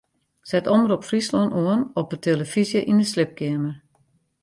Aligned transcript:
Set 0.49 0.67
Omrop 0.75 1.03
Fryslân 1.09 1.53
oan 1.63 1.81
op 1.99 2.07
de 2.11 2.17
tillefyzje 2.23 2.81
yn 2.91 3.01
'e 3.03 3.07
sliepkeamer. 3.11 3.75